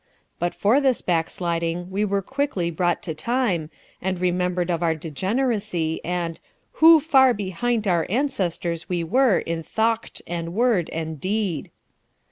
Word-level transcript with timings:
But 0.39 0.55
for 0.55 0.81
this 0.81 1.03
backsliding 1.03 1.91
we 1.91 2.03
were 2.05 2.23
quickly 2.23 2.71
brought 2.71 3.03
to 3.03 3.13
time, 3.13 3.69
and 4.01 4.17
reminded 4.19 4.71
of 4.71 4.81
our 4.81 4.95
degeneracy, 4.95 6.01
and 6.03 6.39
'hoo 6.71 6.99
far 6.99 7.35
behint 7.35 7.85
our 7.85 8.07
ancestors 8.09 8.89
we 8.89 9.03
were 9.03 9.37
in 9.37 9.61
thocht, 9.61 10.23
an' 10.25 10.53
word, 10.53 10.89
an' 10.89 11.17
deed.' 11.17 11.69